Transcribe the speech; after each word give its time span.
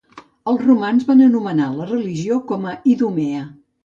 Els 0.51 0.61
romans 0.69 1.03
van 1.09 1.19
anomenar 1.25 1.67
la 1.81 1.87
regió 1.89 2.39
com 2.53 2.65
a 2.73 2.73
Idumea. 2.93 3.43